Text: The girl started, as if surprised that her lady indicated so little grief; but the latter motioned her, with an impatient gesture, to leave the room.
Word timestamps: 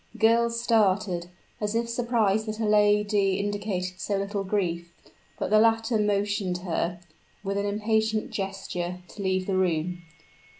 The 0.13 0.17
girl 0.17 0.49
started, 0.49 1.27
as 1.59 1.75
if 1.75 1.87
surprised 1.87 2.47
that 2.47 2.55
her 2.55 2.67
lady 2.67 3.35
indicated 3.35 3.99
so 3.99 4.17
little 4.17 4.43
grief; 4.43 4.91
but 5.37 5.51
the 5.51 5.59
latter 5.59 5.99
motioned 5.99 6.57
her, 6.65 6.99
with 7.43 7.55
an 7.55 7.67
impatient 7.67 8.31
gesture, 8.31 9.01
to 9.09 9.21
leave 9.21 9.45
the 9.45 9.53
room. 9.55 10.01